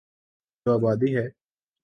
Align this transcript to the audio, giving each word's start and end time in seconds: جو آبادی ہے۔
جو 0.65 0.73
آبادی 0.73 1.15
ہے۔ 1.17 1.27